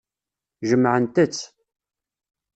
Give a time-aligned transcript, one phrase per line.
[0.69, 1.41] Jemɛent-tt.